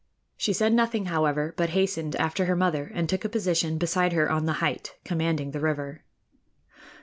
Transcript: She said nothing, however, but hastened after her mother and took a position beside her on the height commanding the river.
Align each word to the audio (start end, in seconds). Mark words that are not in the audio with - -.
She 0.35 0.51
said 0.51 0.73
nothing, 0.73 1.05
however, 1.13 1.53
but 1.57 1.69
hastened 1.77 2.15
after 2.15 2.45
her 2.45 2.55
mother 2.55 2.89
and 2.95 3.07
took 3.07 3.23
a 3.23 3.29
position 3.29 3.77
beside 3.77 4.13
her 4.13 4.31
on 4.31 4.47
the 4.47 4.53
height 4.53 4.95
commanding 5.03 5.51
the 5.51 5.59
river. 5.59 6.01